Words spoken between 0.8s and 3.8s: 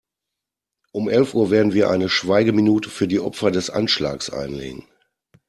Um elf Uhr werden wir eine Schweigeminute für die Opfer des